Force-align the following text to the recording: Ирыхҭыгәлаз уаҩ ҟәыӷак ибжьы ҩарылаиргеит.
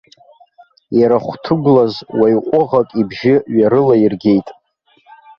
Ирыхҭыгәлаз 0.99 1.93
уаҩ 2.17 2.37
ҟәыӷак 2.47 2.89
ибжьы 3.01 3.35
ҩарылаиргеит. 3.55 4.47